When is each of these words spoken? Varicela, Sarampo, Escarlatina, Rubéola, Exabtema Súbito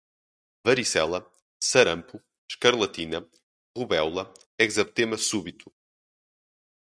Varicela, 0.65 1.19
Sarampo, 1.59 2.19
Escarlatina, 2.49 3.19
Rubéola, 3.77 4.33
Exabtema 4.57 5.15
Súbito 5.15 5.71